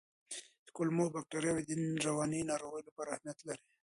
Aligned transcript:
کولمو 0.75 1.05
بکتریاوې 1.15 1.63
د 1.65 1.71
رواني 2.07 2.41
ناروغیو 2.51 2.87
لپاره 2.87 3.09
اهمیت 3.11 3.39
لري. 3.47 3.63